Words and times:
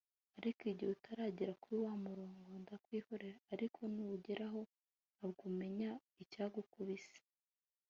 Ariko 0.39 0.61
igihe 0.71 0.91
utaragira 0.97 1.53
kuri 1.61 1.77
wa 1.85 1.93
murongo 2.05 2.49
ndakwihorera 2.63 3.37
ariko 3.53 3.79
n’uwugeraho 3.93 4.61
ntabwo 5.15 5.41
umenya 5.51 5.91
icyagukubise 6.23 7.15